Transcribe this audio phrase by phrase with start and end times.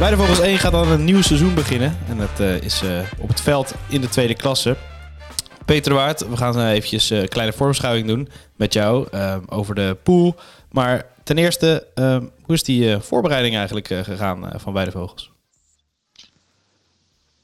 [0.00, 1.98] Bij de Vogels 1 gaat dan een nieuw seizoen beginnen.
[2.08, 4.76] En dat uh, is uh, op het veld in de tweede klasse.
[5.64, 9.08] Peter Waard, we gaan uh, eventjes een kleine voorbeschouwing doen met jou
[9.46, 10.36] over de pool.
[10.70, 11.86] Maar ten eerste,
[12.42, 15.30] hoe is die voorbereiding eigenlijk gegaan van Beide Vogels?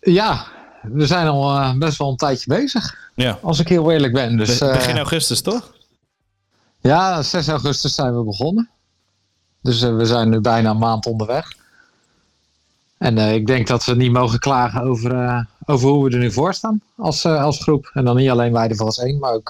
[0.01, 0.47] Ja,
[0.83, 3.11] we zijn al best wel een tijdje bezig.
[3.15, 3.39] Ja.
[3.43, 4.37] Als ik heel eerlijk ben.
[4.37, 5.75] Dus, Be begin augustus, toch?
[6.81, 8.71] Ja, 6 augustus zijn we begonnen.
[9.63, 11.65] Dus we zijn nu bijna een maand onderweg.
[12.99, 16.19] En uh, ik denk dat we niet mogen klagen over, uh, over hoe we er
[16.19, 17.91] nu voor staan als, uh, als groep.
[17.93, 19.49] En dan niet alleen wij als één, maar ook,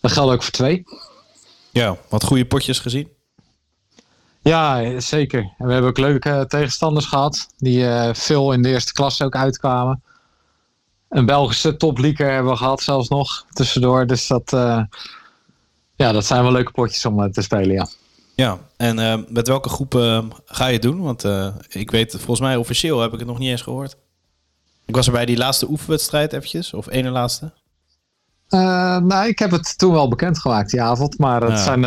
[0.00, 0.84] dat geldt ook voor twee.
[1.70, 3.08] Ja, wat goede potjes gezien.
[4.40, 5.40] Ja, zeker.
[5.58, 7.46] En we hebben ook leuke tegenstanders gehad.
[7.56, 10.02] Die veel in de eerste klasse ook uitkwamen.
[11.08, 14.06] Een Belgische toplieker hebben we gehad zelfs nog tussendoor.
[14.06, 14.50] Dus dat,
[15.96, 17.88] ja, dat zijn wel leuke potjes om te spelen, ja.
[18.36, 21.00] Ja, en uh, met welke groep uh, ga je het doen?
[21.00, 23.96] Want uh, ik weet, volgens mij officieel heb ik het nog niet eens gehoord.
[24.84, 27.52] Ik was er bij die laatste oefenwedstrijd eventjes, of ene laatste.
[28.48, 31.18] nou, ik heb het toen wel bekendgemaakt die avond.
[31.18, 31.82] Maar het, zijn,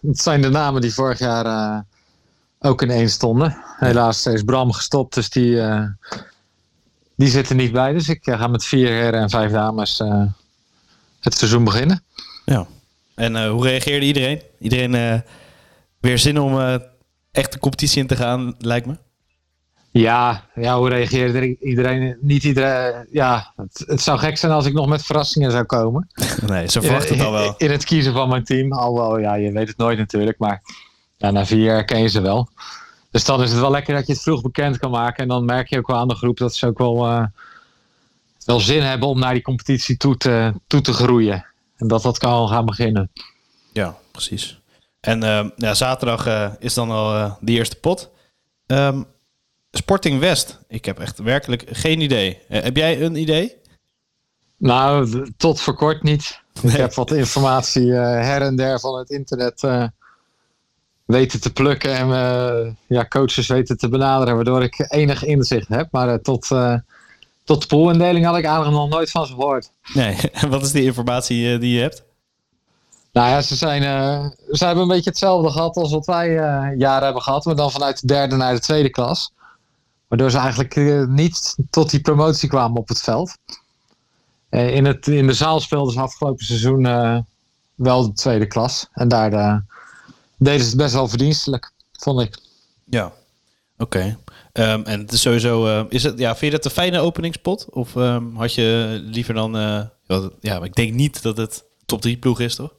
[0.00, 1.84] het zijn de namen die vorig jaar
[2.58, 3.56] ook in één stonden.
[3.76, 5.60] Helaas is Bram gestopt, dus die,
[7.16, 7.92] die zit er niet bij.
[7.92, 10.02] Dus ik ga met vier heren en vijf dames
[11.20, 12.02] het seizoen beginnen.
[12.44, 12.66] Ja,
[13.14, 14.42] en hoe reageerde iedereen?
[14.58, 15.22] Iedereen
[16.06, 16.74] weer zin om uh,
[17.32, 18.96] echt de competitie in te gaan, lijkt me?
[19.90, 22.16] Ja, ja hoe reageert iedereen?
[22.20, 23.06] Niet iedereen.
[23.10, 26.08] Ja, het, het, zou gek zijn als ik nog met verrassingen zou komen.
[26.46, 27.54] Nee, zo verwacht het al wel.
[27.56, 28.72] In, het kiezen van mijn team.
[28.72, 30.38] Alhoewel, ja, je weet het nooit natuurlijk.
[30.38, 30.62] Maar
[31.16, 32.48] ja, na vier jaar ken je ze wel.
[33.10, 35.22] Dus dan is het wel lekker dat je het vroeg bekend kan maken.
[35.22, 37.24] En dan merk je ook wel aan de groep dat ze ook wel, uh,
[38.44, 41.46] wel zin hebben om naar die competitie toe te, toe te groeien.
[41.76, 43.10] En dat dat kan gaan beginnen.
[43.72, 44.60] Ja, precies.
[45.00, 48.10] En uh, ja, zaterdag uh, is dan al uh, de eerste pot.
[48.66, 49.06] Um,
[49.70, 50.58] Sporting West.
[50.68, 52.38] Ik heb echt werkelijk geen idee.
[52.48, 53.56] heb jij een idee?
[54.56, 56.40] Nou, tot voor kort niet.
[56.62, 56.72] Nee.
[56.72, 59.66] Ik heb wat informatie her en der van het internet
[61.04, 61.96] weten te plukken.
[61.96, 62.08] En
[62.86, 64.34] ja, coaches weten te benaderen.
[64.34, 65.88] Waardoor ik enig inzicht heb.
[65.90, 66.48] Maar tot,
[67.44, 69.70] tot de poolindeling had ik eigenlijk nog nooit van ze gehoord.
[69.94, 72.05] Nee, en wat is die informatie die je hebt?
[73.16, 76.78] Nou ja, ze, zijn, uh, ze hebben een beetje hetzelfde gehad als wat wij uh,
[76.78, 77.44] jaren hebben gehad.
[77.44, 79.32] Maar dan vanuit de derde naar de tweede klas.
[80.08, 83.36] Waardoor ze eigenlijk uh, niet tot die promotie kwamen op het veld.
[84.50, 86.82] in, het, in de zaal speelden ze afgelopen seizoen
[87.74, 88.88] wel de tweede klas.
[88.92, 89.62] En daar
[90.36, 92.38] deden ze het best wel verdienstelijk, vond ik.
[92.84, 93.12] Ja,
[93.78, 94.18] oké.
[94.52, 97.66] Um, en sowieso, is het, ja, vind je dat een fijne openingspot?
[97.70, 99.52] Of um, had je liever dan,
[100.40, 102.72] ja, ik denk niet dat het top 3 ploeg is, toch?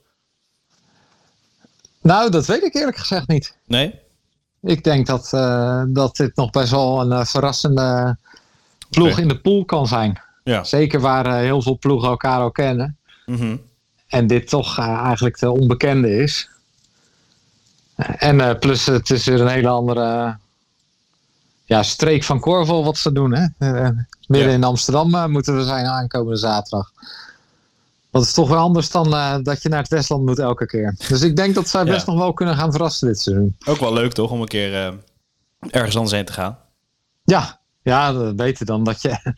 [2.08, 3.56] Nou, dat weet ik eerlijk gezegd niet.
[3.66, 4.00] Nee?
[4.62, 8.18] Ik denk dat, uh, dat dit nog best wel een uh, verrassende
[8.90, 10.22] ploeg in de pool kan zijn.
[10.44, 10.64] Ja.
[10.64, 12.98] Zeker waar uh, heel veel ploegen elkaar al kennen.
[13.26, 13.62] Mm -hmm.
[14.08, 16.50] En dit toch eigenlijk de onbekende is.
[18.18, 20.38] En plus het is weer een hele andere
[21.66, 23.34] ja, streek van Corval wat ze doen.
[23.34, 23.48] Hè?
[24.28, 24.56] midden ja.
[24.56, 26.92] in Amsterdam moeten we zijn aankomende zaterdag.
[28.12, 30.96] Dat is toch wel anders dan uh, dat je naar het Westland moet elke keer.
[31.08, 33.56] Dus ik denk dat zij best nog wel kunnen gaan verrassen dit seizoen.
[33.66, 34.94] Ook wel leuk toch om een keer uh,
[35.70, 36.58] ergens anders heen te gaan?
[37.24, 39.18] Ja, ja beter dan dat je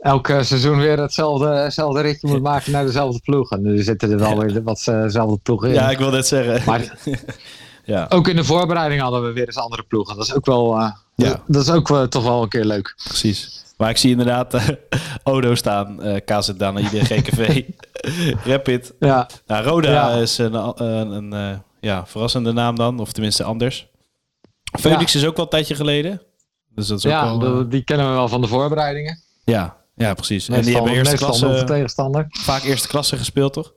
[0.00, 3.50] elke seizoen weer hetzelfde, hetzelfde ritje moet maken naar dezelfde ploeg.
[3.50, 5.74] En nu zitten er wel weer wat dezelfde eh, ploegen in.
[5.74, 6.62] Ja, ik wil net zeggen.
[6.66, 6.98] Maar
[7.84, 8.06] ja.
[8.08, 10.16] ook in de voorbereiding hadden we weer eens andere ploegen.
[10.16, 11.42] Dat is ook wel, uh, ja.
[11.46, 12.94] dat is ook toch wel een keer leuk.
[13.04, 13.64] Precies.
[13.76, 14.68] Maar ik zie inderdaad uh,
[15.34, 17.62] Odo staan, uh, KZ dan de GKV,
[18.44, 18.94] Rapid.
[18.98, 19.28] Ja.
[19.46, 23.88] Nou, Roda is een, een, een uh, ja, verrassende naam dan, of tenminste anders.
[24.80, 25.18] Phoenix ja.
[25.18, 26.22] is ook wel een tijdje geleden.
[26.68, 29.18] Dus dat is ja, ook wel, die kennen we wel van de voorbereidingen.
[29.44, 30.48] Ja, ja precies.
[30.48, 32.26] Meestal, en die hebben eerste klasse, tegenstander.
[32.28, 33.74] vaak eerste klasse gespeeld, toch?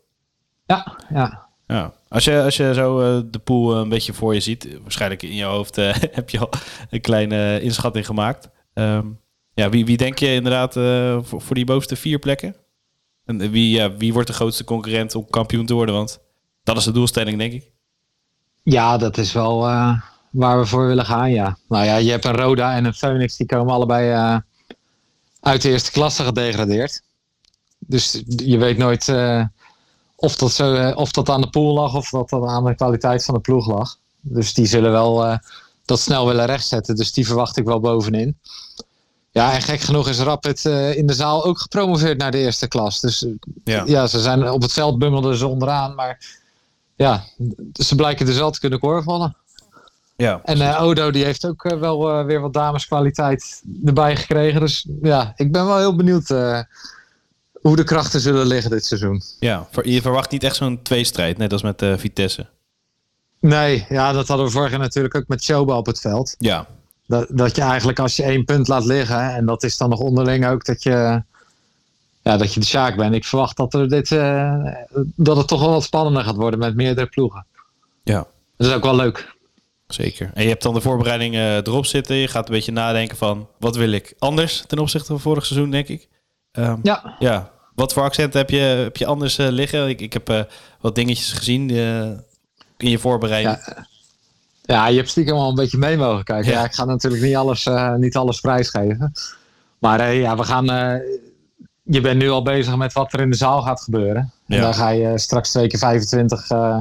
[0.66, 1.48] Ja, ja.
[1.68, 5.24] Ja, als je, als je zo uh, de pool een beetje voor je ziet, waarschijnlijk
[5.24, 6.50] in je hoofd uh, heb je al
[6.90, 8.50] een kleine inschatting gemaakt.
[8.74, 9.20] Um,
[9.60, 12.56] ja, wie, wie denk je inderdaad uh, voor, die bovenste vier plekken?
[13.26, 15.96] En wie, ja, wie wordt de grootste concurrent om kampioen te worden?
[15.96, 16.20] Want
[16.64, 17.72] dat is de doelstelling, denk ik.
[18.64, 20.02] Ja, dat is wel uh,
[20.32, 21.58] waar we voor willen gaan, ja.
[21.68, 24.42] Nou ja, je hebt een Roda en een Phoenix, die komen allebei
[25.40, 27.02] uit de eerste klasse gedegradeerd.
[27.80, 29.14] Dus je weet nooit
[30.16, 33.26] of, dat zo, of dat aan de pool lag of dat dat aan de kwaliteit
[33.26, 33.98] van de ploeg lag.
[34.22, 35.40] Dus die zullen wel
[35.86, 36.96] dat snel willen rechtzetten.
[36.96, 38.38] Dus die verwacht ik wel bovenin.
[39.40, 42.68] Ja, en gek genoeg is Rapid uh, in de zaal ook gepromoveerd naar de eerste
[42.68, 43.00] klas.
[43.00, 43.26] Dus
[43.64, 43.84] ja.
[43.86, 45.96] ja, ze zijn op het veld bummelden ze onderaan.
[45.96, 46.38] Maar
[46.96, 47.24] ja,
[47.74, 49.36] ze blijken dus wel te kunnen korfballen.
[50.16, 54.60] Ja, En eh, Odo die heeft ook eh, wel eh, weer wat dameskwaliteit erbij gekregen.
[54.60, 56.60] Dus ja, ik ben wel heel benieuwd eh,
[57.62, 59.22] hoe de krachten zullen liggen dit seizoen.
[59.40, 59.68] ja.
[59.82, 62.48] Je verwacht niet echt zo'n tweestrijd, net als met eh, Vitesse.
[63.40, 66.36] Nee, ja, dat hadden we vorig jaar natuurlijk ook met Choba op het veld.
[66.38, 66.68] Ja,
[67.10, 70.00] Dat, dat je eigenlijk als je één punt laat liggen, en dat is dan nog
[70.00, 71.24] onderling ook dat je,
[72.22, 73.14] ja, dat je de Sjaak bent.
[73.16, 74.66] Ik verwacht dat, er dit, eh,
[75.16, 77.46] dat het toch wel wat spannender gaat worden met meerdere ploegen.
[78.04, 78.28] ja.
[78.58, 79.36] Dat is ook wel leuk.
[79.88, 80.32] Zeker.
[80.34, 82.16] En je hebt dan de voorbereiding eh, erop zitten.
[82.16, 85.72] Je gaat een beetje nadenken van wat wil ik anders ten opzichte van vorig seizoen,
[85.72, 86.08] denk ik.
[86.52, 87.52] Ehm, Ja, ja.
[87.76, 89.90] Wat voor accenten heb je, heb je anders eh, liggen?
[89.90, 90.48] Ik, ik heb
[90.82, 91.70] wat dingetjes gezien
[92.78, 93.58] in je voorbereiding.
[93.66, 93.88] Ja,
[94.74, 96.52] ja, je hebt stiekem al een beetje mee mogen kijken.
[96.52, 96.60] Ja.
[96.60, 96.66] Ja.
[96.66, 99.12] ik ga natuurlijk niet alles, eh, niet alles prijsgeven.
[99.80, 100.70] Maar eh, ja, we gaan.
[100.70, 100.96] eh,
[101.84, 104.32] je bent nu al bezig met wat er in de zaal gaat gebeuren.
[104.48, 104.62] En Ja.
[104.62, 106.78] daar ga je straks twee keer 25 eh,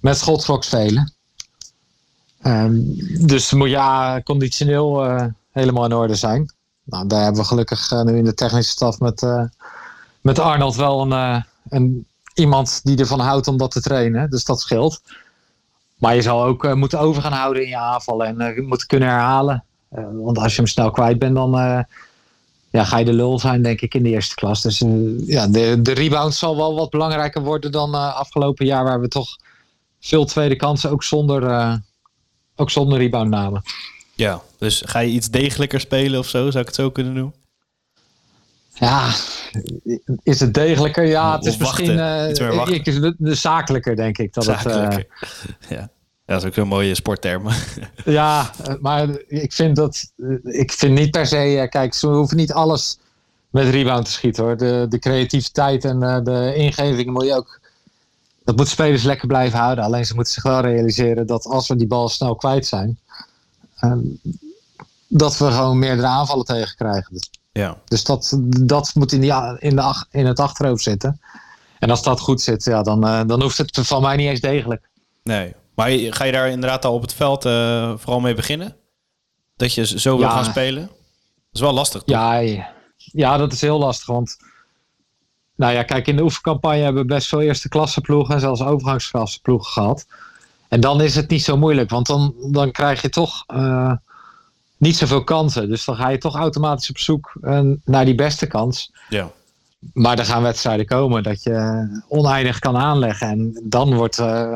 [0.00, 1.12] met schotklok spelen.
[2.42, 2.74] Ehm,
[3.26, 5.04] dus moet je ah, conditioneel
[5.52, 6.52] helemaal in orde zijn.
[6.84, 9.26] Nou, daar hebben we gelukkig nu in de technische staf met,
[10.20, 14.30] met Arnold wel een, een, iemand die ervan houdt om dat te trainen.
[14.30, 15.00] Dus dat scheelt.
[16.00, 18.86] Maar je zal ook eh, moeten over gaan houden in je aanval en eh, moeten
[18.86, 19.64] kunnen herhalen.
[19.88, 21.50] Eh, want als je hem snel kwijt bent, dan
[22.70, 24.62] ja, ga je de lul zijn, denk ik, in de eerste klas.
[24.62, 24.84] Dus
[25.26, 29.36] ja, de, de rebound zal wel wat belangrijker worden dan afgelopen jaar, waar we toch
[30.00, 31.80] veel tweede kansen ook zonder,
[32.56, 33.62] ook zonder rebound namen.
[34.14, 36.50] Ja, dus ga je iets degelijker spelen of zo?
[36.50, 37.32] Zou ik het zo kunnen doen?
[38.80, 39.14] Ja,
[40.22, 41.06] is het degelijker?
[41.06, 41.84] Ja, het is wachten.
[41.84, 44.34] misschien eh, ik, is de, de zakelijker, denk ik.
[44.34, 44.88] Dat Het, eh,
[45.68, 45.78] ja.
[45.78, 45.90] ja,
[46.26, 47.48] dat is ook een mooie sportterm.
[48.04, 50.12] Ja, eh, maar ik vind dat.
[50.42, 51.66] Ik vind niet per se.
[51.70, 52.98] Kijk, ze hoeven niet alles
[53.50, 54.56] met rebound te schieten hoor.
[54.56, 57.60] De, de creativiteit en de ingeving moet je ook.
[58.44, 59.84] Dat moet spelers lekker blijven houden.
[59.84, 62.98] Alleen ze moeten zich wel realiseren dat als we die bal snel kwijt zijn.
[63.76, 63.92] eh,
[65.08, 67.12] dat we gewoon meerdere aanvallen tegen krijgen.
[67.12, 67.30] Dus,
[67.60, 71.20] ja, dus dat, dat moet in, die, in, de, in het achterhoofd zitten.
[71.78, 74.40] En als dat goed zit, ja, dan, eh, dan hoeft het van mij niet eens
[74.40, 74.88] degelijk.
[75.22, 75.54] nee.
[75.74, 78.76] Maar ga je daar inderdaad al op het veld eh, vooral mee beginnen?
[79.56, 80.32] Dat je zo wil Ja.
[80.32, 80.82] gaan spelen?
[80.82, 80.92] Dat
[81.52, 82.02] is wel lastig.
[82.02, 82.10] toch?
[82.16, 82.34] Ja,
[82.94, 83.36] ja.
[83.36, 84.06] dat is heel lastig.
[84.06, 84.36] Want
[85.56, 88.62] nou ja, kijk, in de oefencampagne hebben we best veel eerste klasse ploegen en zelfs
[88.62, 90.06] overgangsklasse ploegen gehad.
[90.68, 93.92] En dan is het niet zo moeilijk, want dan, dan krijg je toch eh,
[94.80, 95.68] niet zoveel kansen.
[95.68, 98.92] Dus dan ga je toch automatisch op zoek eh, naar die beste kans.
[99.08, 99.30] Ja.
[99.92, 103.28] Maar er gaan wedstrijden komen dat je oneindig kan aanleggen.
[103.28, 104.54] En dan wordt, eh,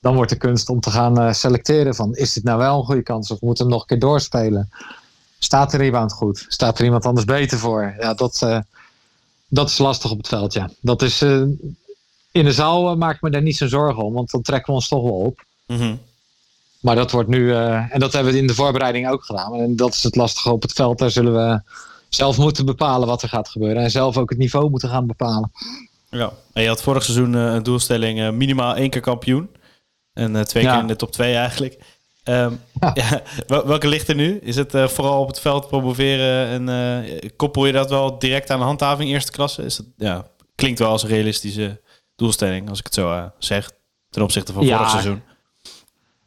[0.00, 2.84] dan wordt de kunst om te gaan eh, selecteren van is dit nou wel een
[2.84, 4.70] goede kans of moeten we hem nog een keer doorspelen?
[5.38, 6.44] Staat de rebound goed?
[6.48, 7.94] Staat er iemand anders beter voor?
[7.98, 8.62] Ja, dat,
[9.48, 10.70] dat is lastig op het veld, ja.
[10.80, 14.42] Dat is, in de zaal maak ik me daar niet zo'n zorgen om, want dan
[14.42, 15.44] trekken we ons toch wel op.
[15.66, 15.94] Mhm.
[16.80, 19.54] Maar dat wordt nu, eh, en dat hebben we in de voorbereiding ook gedaan.
[19.54, 20.98] En dat is het lastige op het veld.
[20.98, 21.60] Daar zullen we
[22.08, 23.82] zelf moeten bepalen wat er gaat gebeuren.
[23.82, 25.52] En zelf ook het niveau moeten gaan bepalen.
[26.10, 26.32] Ja.
[26.52, 29.50] En je had vorig seizoen eh, een doelstelling eh, minimaal één keer kampioen.
[30.12, 30.72] En twee Ja.
[30.72, 31.78] keer in de top twee eigenlijk.
[32.22, 32.90] Ehm, Ja.
[32.94, 34.38] ja, wel- welke ligt er nu?
[34.38, 37.04] Is het vooral op het veld promoveren en
[37.36, 39.62] koppel je dat wel direct aan de handhaving eerste klasse?
[39.62, 41.80] Is het, ja, klinkt wel als een realistische
[42.16, 43.70] doelstelling, als ik het zo zeg,
[44.10, 45.22] ten opzichte van vorig seizoen.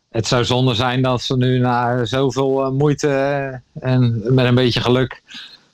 [0.09, 4.55] Het zou zonde zijn dat ze nu na zoveel eh, moeite eh, en met een
[4.55, 5.21] beetje geluk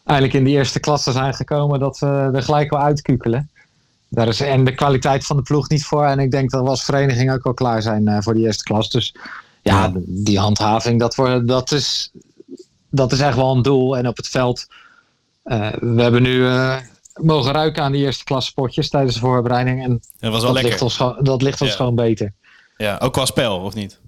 [0.04, 3.50] eigenlijk in die eerste klasse zijn gekomen dat we er gelijk wel uitkukelen.
[4.08, 6.06] Daar is en de kwaliteit van de ploeg niet voor.
[6.06, 8.63] En ik denk dat we als vereniging ook wel klaar zijn eh, voor die eerste
[8.63, 8.89] klas.
[8.89, 9.15] Dus
[9.62, 12.12] ja, die handhaving, dat, wordt, dat, is,
[12.89, 13.98] dat is echt wel een doel.
[13.98, 14.68] En op het veld,
[15.44, 16.48] we hebben nu
[17.15, 19.84] mogen ruiken aan die eerste klasse potjes tijdens de voorbereiding.
[19.84, 20.84] En Dat was wel dat ligt lekker.
[20.84, 21.75] ons, gewoon- dat ligt ons Ja.
[21.75, 22.34] gewoon beter.
[22.77, 24.00] Ja, ook qua spel, of niet?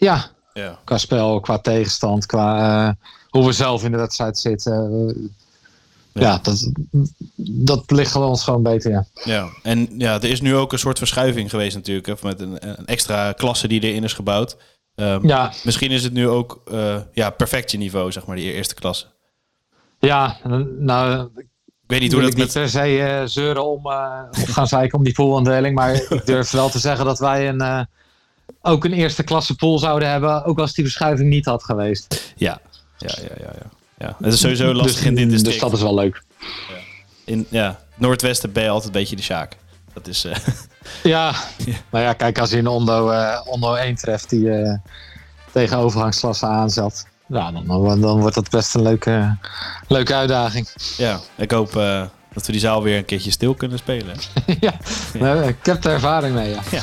[0.00, 0.78] Ja, Ja.
[0.84, 2.94] qua spel, qua tegenstand, qua eh,
[3.28, 5.32] hoe we zelf in de wedstrijd zitten.
[6.12, 6.20] Ja.
[6.20, 6.70] ja, dat,
[7.36, 9.04] dat ligt ons gewoon beter, ja.
[9.24, 12.06] Ja, en ja, er is nu ook een soort verschuiving geweest natuurlijk.
[12.06, 14.56] Hè, met een, een extra klasse die erin is gebouwd.
[14.94, 18.52] Ehm, Ja, Misschien is het nu ook eh, ja, perfect je niveau, zeg maar, die
[18.52, 19.06] eerste klasse.
[19.98, 20.36] ja
[20.78, 21.46] nou, Ik
[21.86, 22.52] weet niet hoe ik dat niet met...
[22.62, 23.86] per se eh, zeuren om,
[24.30, 25.74] gaan zeiken om die poolaandeling.
[25.74, 27.88] Maar ik durf wel te zeggen dat wij een,
[28.62, 30.44] ook een eerste klasse pool zouden hebben.
[30.44, 32.32] Ook als die verschuiving niet had geweest.
[32.36, 32.60] Ja,
[32.98, 33.52] ja, ja, ja.
[33.52, 33.70] ja.
[33.98, 34.16] ja.
[34.20, 35.60] Het is sowieso lastig dus, in dit district.
[35.60, 36.22] Dus dat is wel leuk.
[37.24, 39.56] In ja, Noordwesten ben je altijd een beetje de Sjaak.
[39.92, 40.24] Dat is...
[40.24, 40.36] eh,
[41.02, 41.34] Ja,
[41.90, 44.78] maar ja, kijk, als je een Ondo, eh Ondo 1 treft die eh,
[45.52, 47.06] tegen overgangsklasse aanzet.
[47.28, 49.36] Ja, dan, dan, dan wordt dat best een leuke,
[49.88, 50.68] leuke uitdaging.
[50.96, 51.72] ja, ik hoop
[52.32, 54.16] dat we die zaal weer een keertje stil kunnen spelen.
[54.60, 54.72] ja,
[55.18, 56.60] nou, ik heb er ervaring mee, ja.
[56.70, 56.82] Ja,